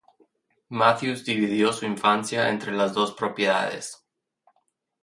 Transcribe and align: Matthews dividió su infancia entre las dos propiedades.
Matthews 0.69 1.23
dividió 1.23 1.71
su 1.71 1.85
infancia 1.85 2.49
entre 2.49 2.71
las 2.71 2.95
dos 2.95 3.13
propiedades. 3.13 4.03